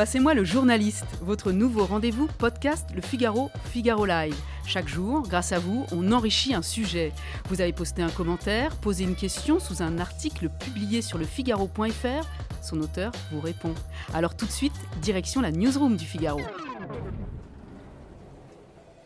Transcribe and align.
Passez-moi 0.00 0.32
le 0.32 0.44
journaliste, 0.44 1.04
votre 1.20 1.52
nouveau 1.52 1.84
rendez-vous 1.84 2.26
podcast 2.38 2.88
Le 2.94 3.02
Figaro, 3.02 3.50
Figaro 3.66 4.06
Live. 4.06 4.34
Chaque 4.64 4.88
jour, 4.88 5.20
grâce 5.28 5.52
à 5.52 5.58
vous, 5.58 5.84
on 5.92 6.10
enrichit 6.10 6.54
un 6.54 6.62
sujet. 6.62 7.12
Vous 7.50 7.60
avez 7.60 7.74
posté 7.74 8.00
un 8.00 8.08
commentaire, 8.08 8.74
posé 8.76 9.04
une 9.04 9.14
question 9.14 9.60
sous 9.60 9.82
un 9.82 9.98
article 9.98 10.48
publié 10.48 11.02
sur 11.02 11.18
le 11.18 11.26
Figaro.fr. 11.26 12.26
Son 12.62 12.80
auteur 12.80 13.12
vous 13.30 13.40
répond. 13.40 13.74
Alors 14.14 14.34
tout 14.34 14.46
de 14.46 14.50
suite, 14.50 14.72
direction 15.02 15.42
la 15.42 15.50
newsroom 15.50 15.98
du 15.98 16.06
Figaro. 16.06 16.40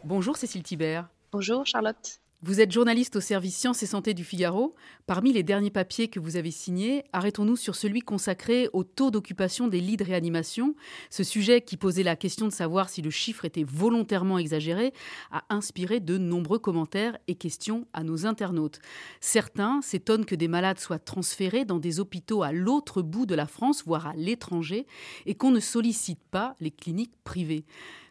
Bonjour 0.04 0.36
Cécile 0.36 0.62
Thibert. 0.62 1.08
Bonjour 1.32 1.66
Charlotte. 1.66 2.20
Vous 2.46 2.60
êtes 2.60 2.72
journaliste 2.72 3.16
au 3.16 3.22
service 3.22 3.56
Sciences 3.56 3.82
et 3.82 3.86
Santé 3.86 4.12
du 4.12 4.22
Figaro. 4.22 4.74
Parmi 5.06 5.32
les 5.32 5.42
derniers 5.42 5.70
papiers 5.70 6.08
que 6.08 6.20
vous 6.20 6.36
avez 6.36 6.50
signés, 6.50 7.02
arrêtons-nous 7.14 7.56
sur 7.56 7.74
celui 7.74 8.00
consacré 8.00 8.68
au 8.74 8.84
taux 8.84 9.10
d'occupation 9.10 9.66
des 9.66 9.80
lits 9.80 9.96
de 9.96 10.04
réanimation. 10.04 10.74
Ce 11.08 11.24
sujet 11.24 11.62
qui 11.62 11.78
posait 11.78 12.02
la 12.02 12.16
question 12.16 12.44
de 12.44 12.52
savoir 12.52 12.90
si 12.90 13.00
le 13.00 13.08
chiffre 13.08 13.46
était 13.46 13.64
volontairement 13.64 14.36
exagéré 14.36 14.92
a 15.32 15.42
inspiré 15.48 16.00
de 16.00 16.18
nombreux 16.18 16.58
commentaires 16.58 17.16
et 17.28 17.34
questions 17.34 17.86
à 17.94 18.04
nos 18.04 18.26
internautes. 18.26 18.80
Certains 19.20 19.80
s'étonnent 19.80 20.26
que 20.26 20.34
des 20.34 20.48
malades 20.48 20.80
soient 20.80 20.98
transférés 20.98 21.64
dans 21.64 21.78
des 21.78 21.98
hôpitaux 21.98 22.42
à 22.42 22.52
l'autre 22.52 23.00
bout 23.00 23.24
de 23.24 23.34
la 23.34 23.46
France, 23.46 23.84
voire 23.86 24.08
à 24.08 24.12
l'étranger, 24.16 24.86
et 25.24 25.34
qu'on 25.34 25.50
ne 25.50 25.60
sollicite 25.60 26.20
pas 26.30 26.56
les 26.60 26.70
cliniques 26.70 27.16
privées. 27.24 27.64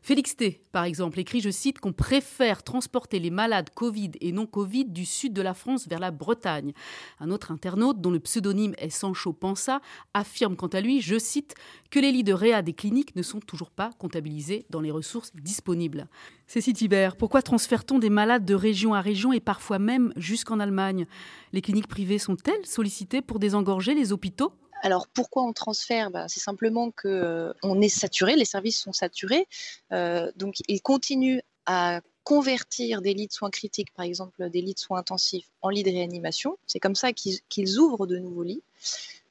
Félix 0.05 0.35
T, 0.35 0.61
par 0.73 0.83
exemple, 0.83 1.17
écrit, 1.17 1.39
je 1.39 1.49
cite, 1.49 1.79
qu'on 1.79 1.93
préfère 1.93 2.61
transporter 2.61 3.19
les 3.19 3.29
malades 3.29 3.69
Covid 3.73 4.11
et 4.19 4.33
non 4.33 4.45
Covid 4.45 4.83
du 4.83 5.05
sud 5.05 5.31
de 5.31 5.41
la 5.41 5.53
France 5.53 5.87
vers 5.87 6.01
la 6.01 6.11
Bretagne. 6.11 6.73
Un 7.21 7.31
autre 7.31 7.53
internaute, 7.53 8.01
dont 8.01 8.11
le 8.11 8.19
pseudonyme 8.19 8.73
est 8.79 8.89
Sancho 8.89 9.31
Pansa, 9.31 9.79
affirme 10.13 10.57
quant 10.57 10.67
à 10.67 10.81
lui, 10.81 10.99
je 10.99 11.17
cite, 11.17 11.55
que 11.89 12.01
les 12.01 12.11
lits 12.11 12.25
de 12.25 12.33
réa 12.33 12.61
des 12.61 12.73
cliniques 12.73 13.15
ne 13.15 13.21
sont 13.21 13.39
toujours 13.39 13.71
pas 13.71 13.91
comptabilisés 13.97 14.65
dans 14.69 14.81
les 14.81 14.91
ressources 14.91 15.33
disponibles. 15.35 16.09
Cécile 16.47 16.73
Thibert, 16.73 17.15
pourquoi 17.15 17.41
transfère-t-on 17.41 17.97
des 17.97 18.09
malades 18.09 18.43
de 18.43 18.55
région 18.55 18.93
à 18.93 18.99
région 18.99 19.31
et 19.31 19.39
parfois 19.39 19.79
même 19.79 20.11
jusqu'en 20.17 20.59
Allemagne? 20.59 21.07
Les 21.53 21.61
cliniques 21.61 21.87
privées 21.87 22.19
sont-elles 22.19 22.65
sollicitées 22.65 23.21
pour 23.21 23.39
désengorger 23.39 23.93
les 23.93 24.11
hôpitaux? 24.11 24.51
Alors 24.83 25.07
pourquoi 25.07 25.43
on 25.43 25.53
transfère? 25.53 26.11
Ben, 26.11 26.27
C'est 26.27 26.41
simplement 26.41 26.91
qu'on 26.91 27.07
euh, 27.07 27.81
est 27.81 27.89
saturé, 27.89 28.35
les 28.35 28.45
services 28.45 28.79
sont 28.79 28.91
saturés, 28.91 29.47
euh, 29.93 30.29
donc 30.35 30.57
ils 30.67 30.81
continuent 30.81 31.39
à 31.65 32.01
convertir 32.25 33.01
des 33.01 33.13
lits 33.13 33.27
de 33.27 33.31
soins 33.31 33.49
critiques, 33.49 33.93
par 33.93 34.05
exemple 34.05 34.49
des 34.49 34.61
lits 34.61 34.73
de 34.73 34.79
soins 34.79 34.99
intensifs, 34.99 35.49
en 35.61 35.69
lits 35.69 35.83
de 35.83 35.89
réanimation. 35.89 36.57
C'est 36.67 36.79
comme 36.79 36.95
ça 36.95 37.13
qu'ils 37.13 37.79
ouvrent 37.79 38.07
de 38.07 38.17
nouveaux 38.17 38.43
lits. 38.43 38.61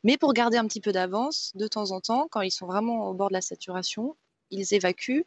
Mais 0.05 0.17
pour 0.17 0.33
garder 0.33 0.56
un 0.56 0.67
petit 0.67 0.81
peu 0.81 0.92
d'avance, 0.92 1.53
de 1.55 1.69
temps 1.69 1.91
en 1.91 2.00
temps, 2.00 2.28
quand 2.31 2.41
ils 2.41 2.50
sont 2.50 2.66
vraiment 2.66 3.09
au 3.09 3.14
bord 3.14 3.28
de 3.28 3.34
la 3.34 3.42
saturation, 3.42 4.16
ils 4.50 4.75
évacuent 4.75 5.25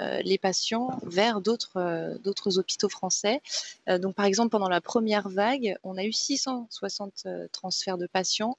euh, 0.00 0.20
les 0.22 0.38
patients 0.38 0.98
vers 1.02 1.40
d'autres 1.40 2.58
hôpitaux 2.58 2.88
français. 2.88 3.40
donc, 3.88 4.14
par 4.14 4.26
exemple, 4.26 4.50
pendant 4.50 4.68
la 4.68 4.80
première 4.80 5.28
vague, 5.28 5.76
on 5.82 5.96
a 5.96 6.04
eu 6.04 6.12
660 6.12 7.26
transferts 7.50 7.98
de 7.98 8.06
patients 8.06 8.56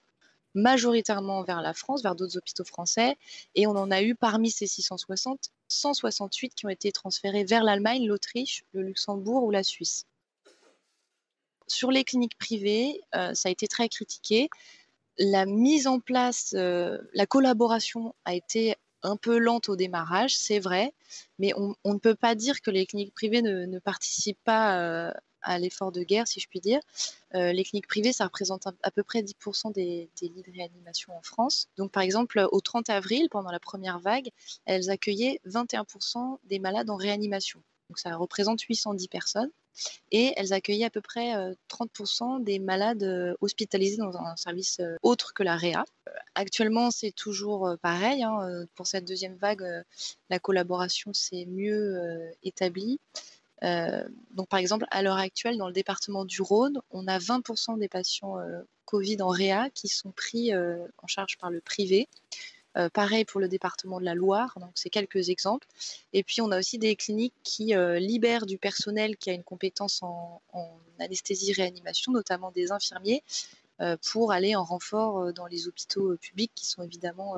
majoritairement 0.58 1.44
vers 1.44 1.62
la 1.62 1.74
France, 1.74 2.02
vers 2.04 2.16
d'autres 2.16 2.38
hôpitaux 2.38 2.66
français. 2.66 3.16
Et 3.56 3.68
on 3.68 3.72
en 3.72 3.92
a 3.92 4.02
eu 4.02 4.16
parmi 4.16 4.50
ces 4.52 4.68
660, 4.68 5.52
168 5.68 6.56
qui 6.56 6.66
ont 6.66 6.70
été 6.70 6.92
transférés 6.92 7.44
vers 7.44 7.64
l'Allemagne, 7.64 8.06
l'Autriche, 8.08 8.64
le 8.74 8.82
Luxembourg 8.82 9.44
ou 9.44 9.52
la 9.52 9.64
Suisse. 9.64 10.06
Sur 11.68 11.92
les 11.92 12.04
cliniques 12.04 12.38
privées, 12.38 13.02
euh, 13.16 13.34
ça 13.34 13.50
a 13.50 13.52
été 13.52 13.68
très 13.68 13.88
critiqué. 13.88 14.50
La 15.20 15.46
mise 15.46 15.88
en 15.88 16.00
place, 16.00 16.54
euh, 16.56 16.98
la 17.14 17.26
collaboration 17.26 18.16
a 18.26 18.34
été 18.34 18.76
un 19.04 19.16
peu 19.16 19.38
lente 19.38 19.70
au 19.70 19.76
démarrage, 19.76 20.36
c'est 20.36 20.60
vrai, 20.60 20.94
mais 21.40 21.54
on, 21.56 21.76
ne 21.86 22.00
peut 22.00 22.16
pas 22.16 22.36
dire 22.36 22.62
que 22.62 22.72
les 22.72 22.86
cliniques 22.86 23.14
privées 23.14 23.42
ne, 23.42 23.80
participent 23.80 24.44
pas 24.44 24.80
euh, 24.80 25.12
à 25.48 25.58
l'effort 25.58 25.92
de 25.92 26.04
guerre, 26.04 26.28
si 26.28 26.40
je 26.40 26.48
puis 26.48 26.60
dire. 26.60 26.80
Euh, 27.34 27.52
les 27.54 27.64
cliniques 27.64 27.88
privées, 27.88 28.14
ça 28.14 28.26
représente 28.26 28.68
à 28.84 28.92
peu 28.92 29.04
près 29.04 29.22
10% 29.22 29.72
des, 29.72 30.10
lits 30.22 30.44
de 30.46 30.52
réanimation 30.52 31.18
en 31.18 31.22
France. 31.22 31.68
Donc, 31.78 31.92
par 31.92 32.04
exemple, 32.04 32.46
au 32.52 32.62
30 32.62 32.90
avril, 32.90 33.30
pendant 33.32 33.52
la 33.52 33.60
première 33.60 34.00
vague, 34.00 34.30
elles 34.66 34.90
accueillaient 34.90 35.40
21% 35.46 36.38
des 36.44 36.60
malades 36.60 36.90
en 36.90 36.96
réanimation. 36.96 37.62
Donc, 37.90 38.00
ça 38.00 38.16
représente 38.16 38.62
810 38.62 39.08
personnes. 39.08 39.52
Et 40.12 40.34
elles 40.38 40.54
accueillaient 40.54 40.86
à 40.86 40.90
peu 40.90 41.02
près 41.02 41.34
30% 41.70 42.42
euh, 42.42 42.44
des 42.44 42.58
malades 42.58 43.04
euh, 43.04 43.36
hospitalisés 43.42 43.98
dans 43.98 44.18
un 44.18 44.36
service 44.36 44.82
autre 45.04 45.34
que 45.34 45.44
la 45.44 45.56
réa. 45.56 45.86
Actuellement, 46.34 46.90
c'est 46.90 47.12
toujours 47.12 47.78
pareil. 47.82 48.24
Hein, 48.24 48.66
pour 48.74 48.88
cette 48.88 49.06
deuxième 49.06 49.36
vague, 49.36 49.64
la 50.30 50.40
collaboration 50.40 51.14
s'est 51.14 51.46
mieux 51.46 52.32
établie. 52.44 53.00
Euh, 53.64 54.04
donc, 54.32 54.48
par 54.50 54.60
exemple, 54.60 54.86
à 54.92 55.02
l'heure 55.02 55.18
actuelle, 55.18 55.58
dans 55.58 55.68
le 55.68 55.74
département 55.74 56.26
du 56.26 56.42
Rhône, 56.42 56.80
on 56.92 57.08
a 57.08 57.18
20% 57.18 57.80
des 57.80 57.88
patients 57.88 58.40
euh, 58.40 58.62
Covid 58.86 59.22
en 59.22 59.30
réa 59.30 59.70
qui 59.72 59.88
sont 59.88 60.12
pris 60.12 60.54
euh, 60.54 60.78
en 61.00 61.08
charge 61.08 61.38
par 61.38 61.50
le 61.50 61.62
privé. 61.62 62.08
pareil 62.94 63.26
pour 63.26 63.42
le 63.42 63.48
département 63.48 64.00
de 64.00 64.06
la 64.06 64.14
Loire, 64.14 64.56
donc 64.60 64.70
c'est 64.76 64.92
quelques 64.92 65.30
exemples. 65.30 65.66
Et 66.14 66.22
puis 66.22 66.42
on 66.42 66.52
a 66.52 66.60
aussi 66.60 66.78
des 66.78 66.96
cliniques 66.96 67.34
qui 67.42 67.74
libèrent 67.98 68.46
du 68.46 68.60
personnel 68.60 69.18
qui 69.18 69.32
a 69.32 69.34
une 69.34 69.44
compétence 69.44 70.04
en, 70.04 70.44
en 70.54 70.80
anesthésie-réanimation, 71.00 72.12
notamment 72.12 72.52
des 72.52 72.72
infirmiers, 72.72 73.24
pour 74.12 74.32
aller 74.32 74.56
en 74.56 74.64
renfort 74.64 75.34
dans 75.34 75.48
les 75.48 75.68
hôpitaux 75.68 76.18
publics 76.18 76.52
qui 76.54 76.68
sont 76.68 76.84
évidemment 76.84 77.38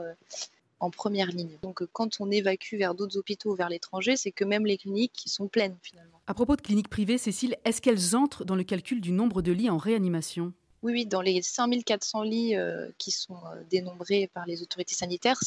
en 0.79 0.89
première 0.89 1.27
ligne. 1.27 1.57
Donc 1.61 1.81
euh, 1.81 1.89
quand 1.91 2.19
on 2.19 2.31
évacue 2.31 2.75
vers 2.75 2.95
d'autres 2.95 3.17
hôpitaux, 3.17 3.55
vers 3.55 3.69
l'étranger, 3.69 4.15
c'est 4.15 4.31
que 4.31 4.43
même 4.43 4.65
les 4.65 4.77
cliniques 4.77 5.23
sont 5.25 5.47
pleines 5.47 5.77
finalement. 5.81 6.21
À 6.27 6.33
propos 6.33 6.55
de 6.55 6.61
cliniques 6.61 6.89
privées, 6.89 7.17
Cécile, 7.17 7.57
est-ce 7.65 7.81
qu'elles 7.81 8.15
entrent 8.15 8.45
dans 8.45 8.55
le 8.55 8.63
calcul 8.63 9.01
du 9.01 9.11
nombre 9.11 9.41
de 9.41 9.51
lits 9.51 9.69
en 9.69 9.77
réanimation? 9.77 10.53
Oui, 10.81 10.93
oui, 10.93 11.05
dans 11.05 11.21
les 11.21 11.41
5400 11.41 12.23
lits 12.23 12.55
euh, 12.55 12.89
qui 12.97 13.11
sont 13.11 13.35
euh, 13.35 13.61
dénombrés 13.69 14.29
par 14.33 14.45
les 14.45 14.61
autorités 14.61 14.95
sanitaires, 14.95 15.41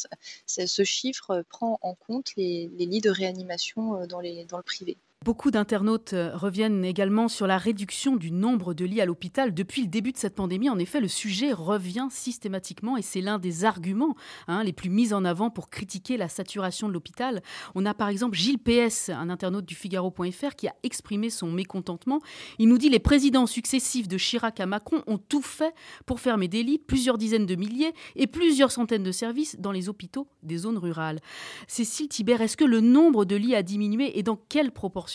ce 0.47 0.85
chiffre 0.85 1.43
prend 1.49 1.79
en 1.81 1.95
compte 1.95 2.33
les, 2.37 2.69
lits 2.77 3.01
de 3.01 3.09
réanimation 3.09 4.07
dans, 4.07 4.21
les, 4.21 4.45
dans 4.45 4.59
le 4.59 4.63
privé. 4.63 4.99
Beaucoup 5.25 5.53
d'internautes 5.53 6.15
euh, 6.15 6.35
reviennent 6.35 6.85
également 6.85 7.29
sur 7.29 7.47
la 7.47 7.57
réduction 7.57 8.17
du 8.17 8.33
nombre 8.33 8.75
de 8.75 8.85
lits 8.85 9.01
à 9.01 9.07
l'hôpital 9.07 9.55
depuis 9.55 9.83
le 9.83 9.87
début 9.87 10.11
de 10.11 10.17
cette 10.17 10.35
pandémie. 10.35 10.69
En 10.69 10.81
effet, 10.81 11.01
le 11.01 11.07
sujet 11.07 11.53
revient 11.53 12.09
systématiquement 12.11 12.97
et 12.97 13.03
c'est 13.03 13.21
l'un 13.21 13.39
des 13.39 13.65
arguments 13.65 14.17
hein, 14.49 14.65
les 14.65 14.73
plus 14.73 14.91
mis 14.91 15.15
en 15.15 15.25
avant 15.25 15.49
pour 15.49 15.71
critiquer 15.71 16.17
la 16.17 16.29
saturation 16.29 16.89
de 16.89 16.93
l'hôpital. 16.93 17.41
On 17.77 17.87
a 17.87 17.95
par 17.95 18.09
exemple 18.09 18.37
Gilles 18.37 18.59
PS, 18.59 19.11
un 19.11 19.31
internaute 19.31 19.65
du 19.65 19.77
Figaro.fr, 19.77 20.57
qui 20.57 20.67
a 20.67 20.75
exprimé 20.83 21.31
son 21.31 21.53
mécontentement. 21.53 22.21
Il 22.59 22.67
nous 22.67 22.79
dit 22.79 22.89
les 22.89 22.99
présidents 22.99 23.47
successifs 23.47 24.09
de 24.09 24.19
Chirac 24.19 24.59
à 24.59 24.67
Macron 24.67 25.05
ont 25.07 25.19
tout 25.19 25.43
fait 25.43 25.73
pour 26.05 26.19
fermer 26.19 26.49
des 26.49 26.65
lits, 26.65 26.79
plusieurs 26.79 27.17
dizaines 27.17 27.47
de 27.47 27.55
milliers 27.55 27.93
et 28.17 28.27
plusieurs 28.27 28.73
centaines 28.73 29.05
de 29.05 29.13
services 29.13 29.55
dans 29.61 29.71
les 29.71 29.89
hôpitaux 29.89 30.27
des 30.43 30.57
zones 30.57 30.79
rurales. 30.79 31.21
Cécile 31.69 32.09
Thibert, 32.09 32.41
est-ce 32.41 32.57
que 32.57 32.65
le 32.65 32.81
nombre 32.81 33.25
de 33.25 33.37
lits 33.37 33.55
a 33.55 33.63
diminué 33.63 34.19
et 34.19 34.25
dans 34.25 34.41
quelle 34.49 34.73
proportion? 34.73 35.12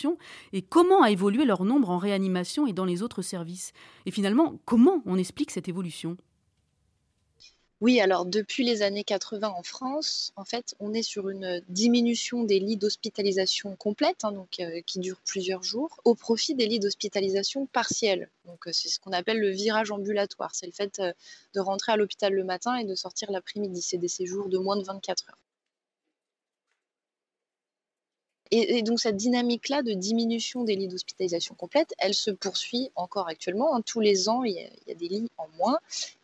Et 0.54 0.62
comment 0.62 1.02
a 1.02 1.12
évolué 1.12 1.46
leur 1.46 1.64
nombre 1.64 1.90
en 1.90 1.98
réanimation 1.98 2.68
et 2.68 2.74
dans 2.74 2.86
les 2.86 3.02
autres 3.04 3.22
services 3.22 3.74
Et 4.06 4.12
finalement, 4.12 4.60
comment 4.66 5.02
on 5.06 5.18
explique 5.18 5.52
cette 5.52 5.68
évolution? 5.68 6.18
Oui, 7.80 8.00
alors 8.00 8.26
depuis 8.26 8.66
les 8.66 8.82
années 8.82 9.04
80 9.04 9.50
en 9.50 9.62
France, 9.62 10.34
en 10.36 10.46
fait, 10.46 10.76
on 10.80 10.96
est 10.96 11.04
sur 11.04 11.30
une 11.30 11.62
diminution 11.70 12.44
des 12.44 12.60
lits 12.60 12.76
d'hospitalisation 12.76 13.76
complète, 13.76 14.26
hein, 14.26 14.32
donc 14.32 14.60
euh, 14.60 14.82
qui 14.88 14.98
dure 14.98 15.22
plusieurs 15.24 15.62
jours, 15.62 16.00
au 16.04 16.16
profit 16.16 16.56
des 16.56 16.66
lits 16.66 16.80
d'hospitalisation 16.80 17.68
partiels. 17.68 18.32
Donc 18.46 18.68
euh, 18.68 18.72
c'est 18.74 18.90
ce 18.90 19.00
qu'on 19.00 19.12
appelle 19.12 19.40
le 19.40 19.52
virage 19.52 19.92
ambulatoire. 19.92 20.56
C'est 20.56 20.66
le 20.66 20.72
fait 20.72 21.00
euh, 21.00 21.14
de 21.54 21.60
rentrer 21.60 21.92
à 21.92 21.98
l'hôpital 21.98 22.34
le 22.34 22.44
matin 22.44 22.78
et 22.78 22.84
de 22.84 22.96
sortir 22.96 23.30
l'après-midi. 23.32 23.84
C'est 23.84 24.00
des 24.00 24.08
séjours 24.08 24.50
de 24.50 24.58
moins 24.58 24.78
de 24.78 24.84
24 24.84 25.30
heures. 25.30 25.47
Et, 28.52 28.82
donc 28.82 29.00
cette 29.00 29.18
dynamique-là 29.18 29.82
de 29.82 29.94
diminution 29.94 30.64
des 30.64 30.76
lits 30.76 30.88
d'hospitalisation 30.88 31.56
complète, 31.56 31.94
elle 31.98 32.14
se 32.14 32.32
poursuit 32.32 32.92
encore 32.96 33.28
actuellement. 33.28 33.76
Hein. 33.76 33.82
Tous 33.82 34.00
les 34.00 34.30
ans, 34.30 34.44
il 34.44 34.54
y, 34.54 34.92
a, 34.92 34.96
des 34.96 35.08
lits 35.08 35.30
en 35.38 35.48
moins. 35.58 35.78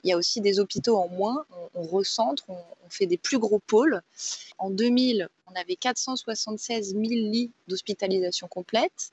Il 0.03 0.09
y 0.09 0.13
a 0.13 0.17
aussi 0.17 0.41
des 0.41 0.59
hôpitaux 0.59 0.97
en 0.97 1.07
moins. 1.09 1.45
On, 1.73 1.83
recentre, 1.83 2.43
on, 2.49 2.57
fait 2.89 3.05
des 3.07 3.17
plus 3.17 3.39
gros 3.39 3.59
pôles. 3.59 4.01
En 4.59 4.69
2000, 4.69 5.27
on 5.51 5.55
avait 5.55 5.75
476 5.75 6.91
000 6.91 7.03
lits 7.03 7.51
d'hospitalisation 7.67 8.47
complète 8.47 9.11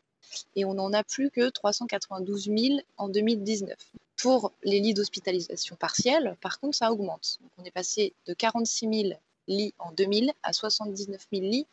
et 0.55 0.65
on 0.65 0.75
n'en 0.75 0.93
a 0.93 1.03
plus 1.03 1.31
que 1.31 1.49
392 1.49 2.45
000 2.45 2.81
en 2.99 3.09
2019. 3.09 3.77
Pour 4.17 4.53
les 4.63 4.81
lits 4.81 4.93
d'hospitalisation 4.93 5.77
partielle, 5.77 6.37
par 6.43 6.61
contre, 6.61 6.77
ça 6.77 6.93
augmente. 6.93 7.39
on 7.57 7.65
est 7.65 7.71
passé 7.71 8.13
de 8.27 8.35
46 8.35 8.89
000 9.09 9.21
lits 9.49 9.75
en 9.79 9.93
2000 9.93 10.33
à 10.43 10.53
79 10.53 11.27
000 11.33 11.43
lits 11.47 11.67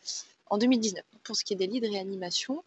en 0.49 0.57
2019. 0.57 1.03
Pour 1.23 1.35
ce 1.35 1.43
qui 1.43 1.53
est 1.53 1.57
des 1.57 1.67
lits 1.67 1.81
de 1.81 1.89
réanimation, 1.89 2.63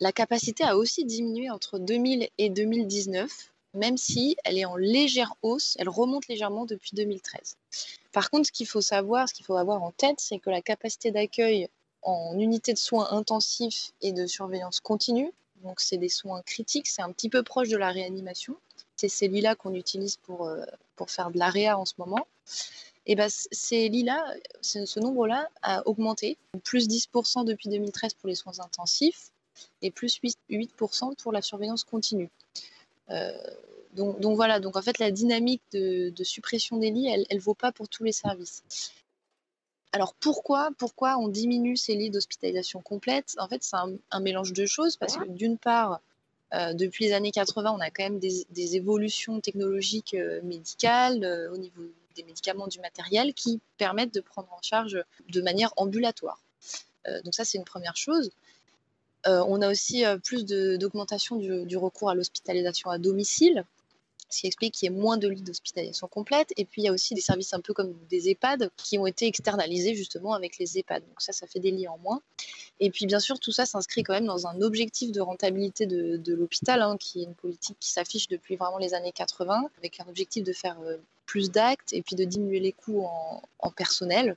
la 0.00 0.12
capacité 0.12 0.64
a 0.64 0.76
aussi 0.76 1.04
diminué 1.04 1.50
entre 1.50 1.78
2000 1.78 2.28
et 2.38 2.50
2019, 2.50 3.30
même 3.74 3.96
si 3.96 4.36
elle 4.44 4.58
est 4.58 4.64
en 4.64 4.76
légère 4.76 5.34
hausse, 5.42 5.76
elle 5.78 5.88
remonte 5.88 6.28
légèrement 6.28 6.64
depuis 6.64 6.92
2013. 6.94 7.56
Par 8.12 8.30
contre, 8.30 8.46
ce 8.46 8.52
qu'il 8.52 8.66
faut 8.66 8.80
savoir, 8.80 9.28
ce 9.28 9.34
qu'il 9.34 9.44
faut 9.44 9.56
avoir 9.56 9.82
en 9.82 9.90
tête, 9.90 10.20
c'est 10.20 10.38
que 10.38 10.50
la 10.50 10.62
capacité 10.62 11.10
d'accueil 11.10 11.68
en 12.02 12.38
unité 12.38 12.72
de 12.72 12.78
soins 12.78 13.08
intensifs 13.10 13.92
et 14.00 14.12
de 14.12 14.26
surveillance 14.26 14.80
continue, 14.80 15.32
donc 15.62 15.80
c'est 15.80 15.96
des 15.96 16.08
soins 16.08 16.42
critiques, 16.42 16.86
c'est 16.86 17.02
un 17.02 17.12
petit 17.12 17.28
peu 17.28 17.42
proche 17.42 17.68
de 17.68 17.76
la 17.76 17.90
réanimation. 17.90 18.56
C'est 18.96 19.08
celui-là 19.08 19.54
qu'on 19.54 19.74
utilise 19.74 20.16
pour, 20.16 20.46
euh, 20.46 20.64
pour 20.96 21.10
faire 21.10 21.30
de 21.30 21.38
l'AREA 21.38 21.78
en 21.78 21.84
ce 21.84 21.94
moment. 21.98 22.26
Et 23.08 23.16
ben, 23.16 23.28
ces 23.30 23.88
lits-là, 23.88 24.22
ce, 24.60 25.00
nombre-là 25.00 25.48
a 25.62 25.86
augmenté, 25.88 26.36
plus 26.62 26.86
10% 26.86 27.46
depuis 27.46 27.70
2013 27.70 28.12
pour 28.14 28.28
les 28.28 28.34
soins 28.34 28.60
intensifs 28.60 29.30
et 29.80 29.90
plus 29.90 30.20
8%, 30.50 31.16
pour 31.16 31.32
la 31.32 31.40
surveillance 31.40 31.84
continue. 31.84 32.28
Euh, 33.08 33.32
donc, 33.94 34.36
voilà, 34.36 34.60
donc 34.60 34.76
en 34.76 34.82
fait 34.82 34.98
la 34.98 35.10
dynamique 35.10 35.62
de, 35.72 36.12
suppression 36.22 36.76
des 36.76 36.90
lits, 36.90 37.08
elle 37.08 37.24
ne 37.32 37.40
vaut 37.40 37.54
pas 37.54 37.72
pour 37.72 37.88
tous 37.88 38.04
les 38.04 38.12
services. 38.12 38.62
Alors 39.92 40.12
pourquoi, 40.12 40.68
pourquoi 40.76 41.16
on 41.16 41.28
diminue 41.28 41.78
ces 41.78 41.94
lits 41.94 42.10
d'hospitalisation 42.10 42.82
complète? 42.82 43.34
En 43.38 43.48
fait, 43.48 43.62
c'est 43.64 43.76
un, 44.10 44.20
mélange 44.20 44.52
de 44.52 44.66
choses 44.66 44.98
parce 44.98 45.16
que 45.16 45.26
d'une 45.26 45.56
part, 45.56 46.02
euh, 46.52 46.74
depuis 46.74 47.06
les 47.06 47.14
années 47.14 47.32
80, 47.32 47.72
on 47.72 47.80
a 47.80 47.90
quand 47.90 48.04
même 48.04 48.18
des, 48.18 48.76
évolutions 48.76 49.40
technologiques 49.40 50.12
euh, 50.12 50.42
médicales 50.42 51.48
au 51.52 51.56
niveau 51.56 51.82
des 52.18 52.24
médicaments, 52.24 52.66
du 52.66 52.80
matériel 52.80 53.32
qui 53.34 53.60
permettent 53.78 54.14
de 54.14 54.20
prendre 54.20 54.52
en 54.52 54.60
charge 54.62 55.02
de 55.28 55.40
manière 55.40 55.72
ambulatoire. 55.76 56.40
Euh, 57.06 57.22
donc 57.22 57.34
ça, 57.34 57.44
c'est 57.44 57.58
une 57.58 57.64
première 57.64 57.96
chose. 57.96 58.30
Euh, 59.26 59.42
on 59.48 59.62
a 59.62 59.70
aussi 59.70 60.04
euh, 60.04 60.18
plus 60.18 60.44
d'augmentation 60.44 61.36
du, 61.36 61.76
recours 61.76 62.10
à 62.10 62.14
l'hospitalisation 62.14 62.90
à 62.90 62.98
domicile, 62.98 63.64
ce 64.30 64.40
qui 64.40 64.46
explique 64.46 64.74
qu'il 64.74 64.90
y 64.90 64.94
ait 64.94 64.96
moins 64.96 65.16
de 65.16 65.26
lits 65.26 65.42
d'hospitalisation 65.42 66.06
complète. 66.06 66.52
Et 66.56 66.64
puis, 66.64 66.82
il 66.82 66.84
y 66.84 66.88
a 66.88 66.92
aussi 66.92 67.14
des 67.14 67.20
services 67.20 67.54
un 67.54 67.60
peu 67.60 67.72
comme 67.72 67.94
des 68.10 68.28
EHPAD 68.28 68.70
qui 68.76 68.98
ont 68.98 69.06
été 69.06 69.26
externalisés 69.26 69.94
justement 69.94 70.34
avec 70.34 70.58
les 70.58 70.78
EHPAD. 70.78 71.02
Donc 71.08 71.20
ça, 71.20 71.32
ça 71.32 71.46
fait 71.46 71.60
des 71.60 71.70
lits 71.70 71.88
en 71.88 71.98
moins. 71.98 72.20
Et 72.80 72.90
puis, 72.90 73.06
bien 73.06 73.20
sûr, 73.20 73.40
tout 73.40 73.52
ça 73.52 73.66
s'inscrit 73.66 74.02
quand 74.02 74.12
même 74.12 74.26
dans 74.26 74.46
un 74.46 74.60
objectif 74.60 75.12
de 75.12 75.20
rentabilité 75.20 75.86
de, 75.86 76.34
l'hôpital, 76.34 76.82
hein, 76.82 76.96
qui 76.98 77.22
est 77.22 77.24
une 77.24 77.34
politique 77.34 77.78
qui 77.80 77.90
s'affiche 77.90 78.28
depuis 78.28 78.56
vraiment 78.56 78.78
les 78.78 78.94
années 78.94 79.12
80, 79.12 79.70
avec 79.78 79.98
un 79.98 80.08
objectif 80.08 80.44
de 80.44 80.52
faire 80.52 80.76
plus 81.28 81.52
d'actes 81.52 81.92
et 81.92 82.02
puis 82.02 82.16
de 82.16 82.24
diminuer 82.24 82.58
les 82.58 82.72
coûts 82.72 83.04
en, 83.60 83.70
personnel. 83.70 84.36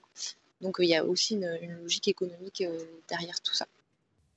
Donc 0.60 0.76
il 0.78 0.90
y 0.90 0.96
a 0.96 1.04
aussi 1.04 1.34
une, 1.34 1.58
une 1.62 1.74
logique 1.82 2.08
économique 2.08 2.62
euh, 2.62 2.78
derrière 3.08 3.42
tout 3.42 3.56
ça. 3.56 3.66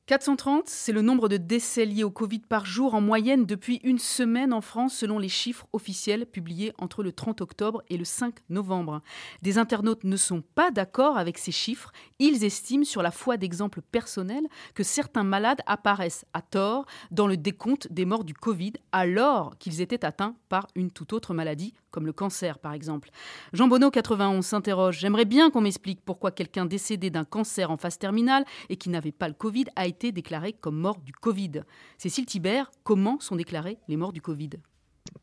430, 0.07 0.69
c'est 0.69 0.93
le 0.93 1.01
nombre 1.01 1.31
de 1.31 1.39
décès 1.39 1.87
liés 1.87 2.05
au 2.05 2.11
Covid 2.11 2.41
par 2.41 2.67
jour 2.67 2.95
en 2.95 3.01
moyenne 3.01 3.47
depuis 3.47 3.81
une 3.85 3.99
semaine 3.99 4.53
en 4.53 4.61
France 4.61 4.95
selon 4.95 5.19
les 5.19 5.31
chiffres 5.31 5.67
officiels 5.73 6.27
publiés 6.27 6.75
entre 6.77 7.03
le 7.03 7.11
30 7.11 7.41
octobre 7.41 7.83
et 7.89 7.97
le 7.97 8.05
5 8.05 8.35
novembre. 8.51 9.01
Des 9.41 9.57
internautes 9.57 10.05
ne 10.05 10.19
sont 10.19 10.43
pas 10.55 10.71
d'accord 10.71 11.17
avec 11.17 11.39
ces 11.39 11.53
chiffres. 11.53 11.91
Ils 12.19 12.45
estiment 12.45 12.85
sur 12.85 13.01
la 13.01 13.11
foi 13.11 13.39
d'exemples 13.39 13.81
personnels 13.81 14.47
que 14.75 14.83
certains 14.83 15.25
malades 15.25 15.63
apparaissent 15.65 16.27
à 16.35 16.43
tort 16.43 16.85
dans 17.11 17.27
le 17.27 17.39
décompte 17.39 17.91
des 17.91 18.05
morts 18.05 18.25
du 18.25 18.35
Covid 18.35 18.75
alors 18.93 19.57
qu'ils 19.57 19.81
étaient 19.81 20.05
atteints 20.05 20.37
par 20.51 20.67
une 20.75 20.91
toute 20.91 21.15
autre 21.15 21.33
maladie 21.33 21.73
comme 21.95 22.07
le 22.07 22.13
cancer 22.13 22.59
par 22.59 22.73
exemple. 22.73 23.11
Jean 23.53 23.69
Bonneau, 23.69 23.93
91, 23.93 24.45
s'interroge 24.45 24.99
J'aimerais 24.99 25.25
bien 25.25 25.51
qu'on 25.51 25.61
m'explique 25.61 26.01
pourquoi 26.05 26.33
quelqu'un 26.33 26.67
décédé 26.67 27.09
d'un 27.09 27.25
cancer 27.25 27.71
en 27.71 27.77
phase 27.77 27.99
terminale 27.99 28.45
et 28.69 28.77
qui 28.77 28.89
n'avait 28.91 29.13
pas 29.13 29.29
le 29.29 29.35
Covid 29.35 29.67
a 29.77 29.87
été 29.87 30.11
déclaré 30.11 30.55
comme 30.55 30.77
mort 30.77 30.99
du 30.99 31.13
Covid. 31.13 31.63
Cécile 31.97 32.27
Thibert, 32.27 32.73
comment 32.83 33.21
sont 33.21 33.37
déclarés 33.37 33.79
les 33.87 33.97
morts 33.97 34.13
du 34.13 34.21
Covid? 34.21 34.51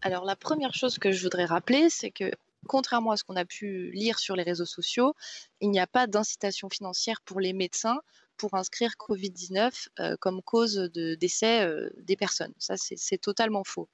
Alors 0.01 0.23
la 0.23 0.37
première 0.37 0.73
chose 0.73 0.97
que 0.97 1.11
je 1.11 1.21
voudrais 1.23 1.43
rappeler, 1.43 1.89
c'est 1.89 2.11
que 2.11 2.31
contrairement 2.67 3.11
à 3.11 3.17
ce 3.17 3.25
qu'on 3.25 3.35
a 3.35 3.43
pu 3.43 3.91
lire 3.91 4.17
sur 4.17 4.37
les 4.37 4.43
réseaux 4.43 4.65
sociaux, 4.65 5.13
il 5.59 5.71
n'y 5.71 5.79
a 5.79 5.87
pas 5.87 6.07
d'incitation 6.07 6.69
financière 6.69 7.19
pour 7.25 7.41
les 7.41 7.51
médecins 7.51 7.99
pour 8.37 8.53
inscrire 8.53 8.93
Covid-19 8.97 9.87
euh, 9.99 10.15
comme 10.21 10.41
cause 10.41 10.75
de 10.75 11.15
décès 11.15 11.65
euh, 11.65 11.89
des 11.97 12.15
personnes. 12.15 12.53
Ça, 12.57 12.75
c'est 12.77 13.17
totalement 13.17 13.63
faux. 13.65 13.89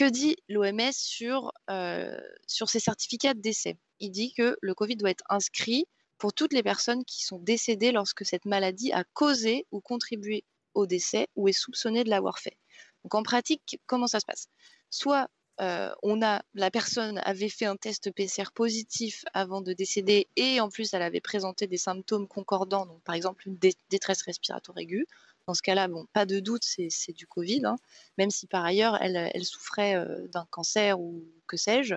Que 0.00 0.08
dit 0.08 0.36
l'OMS 0.48 0.92
sur, 0.92 1.52
euh, 1.68 2.18
sur 2.46 2.70
ces 2.70 2.80
certificats 2.80 3.34
de 3.34 3.40
décès? 3.42 3.76
Il 3.98 4.10
dit 4.10 4.32
que 4.32 4.56
le 4.62 4.74
Covid 4.74 4.96
doit 4.96 5.10
être 5.10 5.24
inscrit 5.28 5.84
pour 6.16 6.32
toutes 6.32 6.54
les 6.54 6.62
personnes 6.62 7.04
qui 7.04 7.22
sont 7.22 7.38
décédées 7.38 7.92
lorsque 7.92 8.24
cette 8.24 8.46
maladie 8.46 8.92
a 8.92 9.04
causé 9.12 9.66
ou 9.72 9.82
contribué 9.82 10.42
au 10.72 10.86
décès 10.86 11.28
ou 11.36 11.48
est 11.48 11.52
soupçonnée 11.52 12.02
de 12.02 12.08
l'avoir 12.08 12.38
fait. 12.38 12.56
Donc 13.04 13.14
en 13.14 13.22
pratique, 13.22 13.78
comment 13.84 14.06
ça 14.06 14.20
se 14.20 14.24
passe? 14.24 14.48
Soit 14.88 15.28
euh, 15.60 15.92
on 16.02 16.22
a 16.22 16.40
la 16.54 16.70
personne 16.70 17.20
avait 17.22 17.50
fait 17.50 17.66
un 17.66 17.76
test 17.76 18.10
PCR 18.10 18.52
positif 18.54 19.26
avant 19.34 19.60
de 19.60 19.74
décéder 19.74 20.28
et 20.34 20.62
en 20.62 20.70
plus 20.70 20.94
elle 20.94 21.02
avait 21.02 21.20
présenté 21.20 21.66
des 21.66 21.76
symptômes 21.76 22.26
concordants, 22.26 22.86
donc 22.86 23.02
par 23.02 23.14
exemple 23.14 23.46
une 23.46 23.58
détresse 23.90 24.22
respiratoire 24.22 24.78
aiguë. 24.78 25.06
Dans 25.50 25.54
ce 25.54 25.62
cas-là, 25.62 25.88
bon, 25.88 26.06
pas 26.12 26.26
de 26.26 26.38
doute, 26.38 26.62
c'est 26.62 27.12
du 27.12 27.26
Covid, 27.26 27.62
hein. 27.64 27.74
même 28.18 28.30
si 28.30 28.46
par 28.46 28.64
ailleurs 28.64 28.96
elle, 29.02 29.44
souffrait 29.44 29.96
euh, 29.96 30.28
d'un 30.28 30.46
cancer 30.48 31.00
ou 31.00 31.24
que 31.48 31.56
sais-je. 31.56 31.96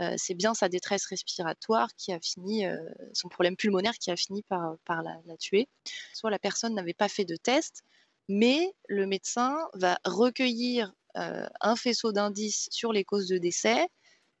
Euh, 0.00 0.14
c'est 0.16 0.32
bien 0.32 0.54
sa 0.54 0.70
détresse 0.70 1.04
respiratoire 1.04 1.94
qui 1.98 2.14
a 2.14 2.18
fini, 2.18 2.64
euh, 2.64 2.78
son 3.12 3.28
problème 3.28 3.56
pulmonaire 3.56 3.92
qui 3.98 4.10
a 4.10 4.16
fini 4.16 4.42
par, 4.42 4.78
la, 4.88 5.36
tuer. 5.36 5.68
Soit 6.14 6.30
la 6.30 6.38
personne 6.38 6.74
n'avait 6.74 6.94
pas 6.94 7.10
fait 7.10 7.26
de 7.26 7.36
test, 7.36 7.82
mais 8.26 8.74
le 8.88 9.06
médecin 9.06 9.54
va 9.74 9.98
recueillir 10.06 10.94
un 11.14 11.76
faisceau 11.76 12.12
d'indices 12.12 12.68
sur 12.70 12.94
les 12.94 13.04
causes 13.04 13.28
de 13.28 13.36
décès. 13.36 13.86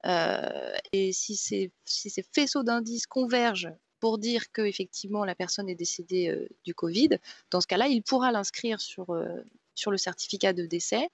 et 0.06 1.12
si 1.12 1.36
ces, 1.36 1.70
si 1.84 2.08
ces 2.08 2.24
faisceaux 2.32 2.62
d'indices 2.62 3.06
convergent 3.06 3.74
pour 4.00 4.18
dire 4.18 4.50
que 4.52 4.62
effectivement 4.62 5.24
la 5.24 5.34
personne 5.34 5.68
est 5.68 5.74
décédée 5.74 6.28
euh, 6.28 6.48
du 6.64 6.74
Covid, 6.74 7.18
dans 7.50 7.60
ce 7.60 7.66
cas-là, 7.66 7.88
il 7.88 8.02
pourra 8.02 8.32
l'inscrire 8.32 8.80
sur, 8.80 9.10
euh, 9.10 9.42
sur 9.74 9.90
le 9.90 9.96
certificat 9.96 10.52
de 10.52 10.66
décès, 10.66 11.08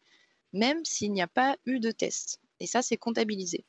même 0.53 0.85
s'il 0.85 1.13
n'y 1.13 1.23
a 1.23 1.27
pas 1.27 1.57
eu 1.67 1.81
de 1.81 1.91
test. 1.91 2.41
Et 2.61 2.67
ça, 2.67 2.83
c'est 2.83 2.97
comptabilisé. 2.97 3.65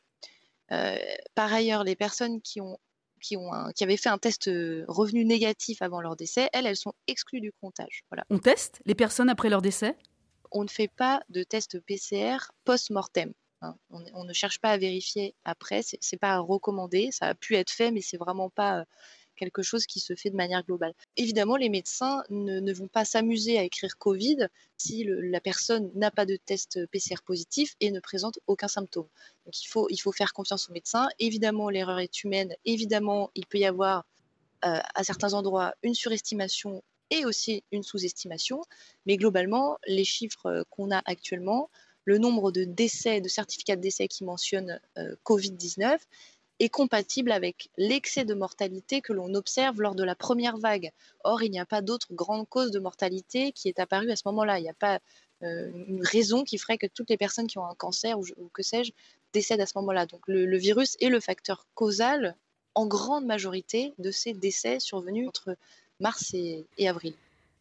Euh, 0.72 0.98
par 1.34 1.54
ailleurs, 1.54 1.84
les 1.84 1.96
personnes 1.96 2.42
qui, 2.42 2.62
ont, 2.62 2.80
qui, 3.22 3.38
ont 3.38 3.52
qui 3.76 3.84
avaient 3.84 3.98
fait 3.98 4.10
un 4.10 4.18
test 4.18 4.46
revenu 4.46 5.26
négatif 5.26 5.82
avant 5.82 6.02
leur 6.02 6.16
décès, 6.16 6.50
elles, 6.54 6.66
elles 6.66 6.76
sont 6.76 6.94
exclues 7.08 7.42
du 7.42 7.52
comptage. 7.52 8.04
Voilà. 8.10 8.26
On 8.30 8.40
teste 8.40 8.82
les 8.86 8.96
personnes 8.96 9.30
après 9.30 9.50
leur 9.50 9.62
décès? 9.62 9.96
On 10.52 10.64
ne 10.64 10.70
fait 10.70 10.88
pas 10.88 11.22
de 11.30 11.44
test 11.44 11.80
PCR 11.80 12.38
post-mortem. 12.64 13.34
On, 13.90 14.24
ne 14.24 14.34
cherche 14.34 14.60
pas 14.60 14.72
à 14.72 14.78
vérifier 14.78 15.36
après, 15.46 15.82
c'est 15.82 16.00
n'est 16.12 16.20
pas 16.20 16.40
recommandé, 16.40 17.10
ça 17.12 17.28
a 17.28 17.36
pu 17.36 17.56
être 17.56 17.72
fait, 17.72 17.92
mais 17.92 18.02
c'est 18.02 18.18
vraiment 18.18 18.50
pas 18.50 18.80
euh, 18.80 18.86
quelque 19.36 19.62
chose 19.62 19.86
qui 19.86 20.00
se 20.00 20.16
fait 20.16 20.30
de 20.30 20.36
manière 20.36 20.64
globale. 20.64 20.94
Évidemment, 21.18 21.58
les 21.58 21.70
médecins 21.70 22.24
ne, 22.30 22.74
vont 22.74 22.88
pas 22.88 23.06
s'amuser 23.06 23.58
à 23.58 23.64
écrire 23.64 23.98
Covid 23.98 24.48
si 24.78 25.06
la 25.08 25.42
personne 25.42 25.92
n'a 25.94 26.12
pas 26.12 26.26
de 26.26 26.38
test 26.38 26.86
PCR 26.88 27.22
positif 27.26 27.76
et 27.80 27.92
ne 27.92 28.00
présente 28.00 28.40
aucun 28.48 28.68
symptôme. 28.68 29.08
Donc 29.46 29.62
il 29.62 29.68
faut, 29.68 30.12
faire 30.12 30.34
confiance 30.34 30.70
aux 30.70 30.74
médecins. 30.74 31.08
Évidemment, 31.20 31.70
l'erreur 31.70 32.00
est 32.00 32.24
humaine. 32.24 32.56
Évidemment, 32.66 33.30
il 33.36 33.46
peut 33.46 33.60
y 33.60 33.66
avoir 33.66 34.06
euh, 34.66 34.80
à 34.96 35.04
certains 35.04 35.34
endroits 35.34 35.76
une 35.84 35.94
surestimation 35.94 36.82
et 37.12 37.26
aussi 37.26 37.64
une 37.72 37.84
sous-estimation. 37.84 38.64
Mais 39.06 39.18
globalement, 39.18 39.78
les 39.88 40.06
chiffres 40.06 40.66
qu'on 40.70 40.92
a 40.92 41.02
actuellement 41.06 41.70
le 42.06 42.18
nombre 42.20 42.52
de 42.52 42.64
décès, 42.64 43.20
de 43.20 43.28
certificats 43.28 43.76
de 43.76 43.82
décès 43.82 44.08
qui 44.08 44.24
mentionnent 44.24 44.80
euh, 44.98 45.16
Covid-19 45.26 45.98
est 46.60 46.70
compatible 46.70 47.32
avec 47.32 47.70
l'excès 47.78 48.24
de 48.24 48.34
mortalité 48.34 49.02
que 49.02 49.12
l'on 49.12 49.34
observe 49.34 49.82
lors 49.82 49.96
de 49.96 50.04
la 50.04 50.16
première 50.16 50.58
vague. 50.58 50.92
Or, 51.24 51.44
il 51.44 51.52
n'y 51.52 51.60
a 51.60 51.66
pas 51.66 51.82
d'autre 51.82 52.08
grande 52.12 52.48
cause 52.48 52.72
de 52.72 52.80
mortalité 52.80 53.52
qui 53.52 53.68
est 53.68 53.80
apparue 53.80 54.10
à 54.10 54.16
ce 54.16 54.24
moment-là. 54.28 54.60
Il 54.60 54.64
n'y 54.64 54.70
a 54.70 54.74
pas 54.74 55.00
euh, 55.44 55.70
une 55.88 56.06
raison 56.06 56.46
qui 56.46 56.58
ferait 56.58 56.78
que 56.78 56.88
toutes 56.88 57.10
les 57.10 57.18
personnes 57.18 57.48
qui 57.48 57.58
ont 57.58 57.66
un 57.66 57.76
cancer 57.76 58.18
ou, 58.18 58.24
que 58.54 58.64
sais-je 58.64 58.94
décèdent 59.34 59.60
à 59.60 59.66
ce 59.66 59.78
moment-là. 59.80 60.06
Donc 60.06 60.22
le, 60.28 60.58
virus 60.58 60.96
est 61.02 61.10
le 61.10 61.20
facteur 61.20 61.68
causal 61.74 62.38
en 62.74 62.88
grande 62.88 63.26
majorité 63.26 63.94
de 63.98 64.12
ces 64.12 64.34
décès 64.34 64.80
survenus 64.80 65.28
entre 65.28 65.58
mars 66.00 66.34
et 66.34 66.68
avril. 66.88 67.16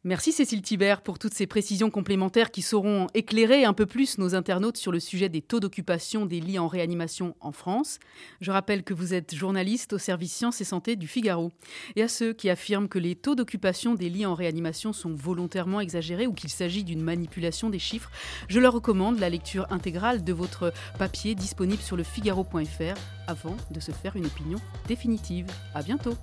Merci 0.06 0.32
Cécile 0.32 0.60
Thibert 0.60 1.00
pour 1.00 1.18
toutes 1.18 1.32
ces 1.32 1.46
précisions 1.46 1.88
complémentaires 1.88 2.50
qui 2.50 2.60
sauront 2.60 3.06
éclairer 3.14 3.64
un 3.64 3.72
peu 3.72 3.86
plus 3.86 4.18
nos 4.18 4.34
internautes 4.34 4.76
sur 4.76 4.92
le 4.92 5.00
sujet 5.00 5.30
des 5.30 5.40
taux 5.40 5.60
d'occupation 5.60 6.26
des 6.26 6.40
lits 6.40 6.58
en 6.58 6.68
réanimation 6.68 7.34
en 7.40 7.52
France. 7.52 8.00
Je 8.42 8.50
rappelle 8.50 8.82
que 8.82 8.92
vous 8.92 9.14
êtes 9.14 9.34
journaliste 9.34 9.94
au 9.94 9.98
service 9.98 10.34
Sciences 10.34 10.60
et 10.60 10.64
Santé 10.64 10.96
du 10.96 11.08
Figaro. 11.08 11.52
Et 11.96 12.02
à 12.02 12.08
ceux 12.08 12.34
qui 12.34 12.50
affirment 12.50 12.86
que 12.86 12.98
les 12.98 13.14
taux 13.14 13.34
d'occupation 13.34 13.94
des 13.94 14.10
lits 14.10 14.26
en 14.26 14.34
réanimation 14.34 14.92
sont 14.92 15.14
volontairement 15.14 15.80
exagérés 15.80 16.26
ou 16.26 16.34
qu'il 16.34 16.50
s'agit 16.50 16.84
d'une 16.84 17.00
manipulation 17.00 17.70
des 17.70 17.78
chiffres, 17.78 18.10
je 18.50 18.60
leur 18.60 18.74
recommande 18.74 19.18
la 19.18 19.30
lecture 19.30 19.66
intégrale 19.70 20.22
de 20.22 20.34
votre 20.34 20.74
papier 20.98 21.34
disponible 21.34 21.82
sur 21.82 21.96
le 21.96 22.02
figaro.fr 22.02 23.00
avant 23.26 23.56
de 23.70 23.80
se 23.80 23.90
faire 23.90 24.16
une 24.16 24.26
opinion 24.26 24.58
définitive. 24.86 25.46
À 25.74 25.82
bientôt. 25.82 26.14